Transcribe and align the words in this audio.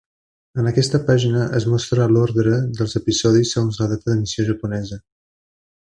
En 0.61 0.69
aquesta 0.69 0.99
pàgina 1.09 1.43
es 1.59 1.67
mostra 1.73 2.09
l'ordre 2.15 2.55
dels 2.81 2.99
episodis 3.03 3.55
segons 3.57 3.81
la 3.83 3.91
data 3.95 4.13
d'emissió 4.13 4.51
japonesa. 4.53 5.03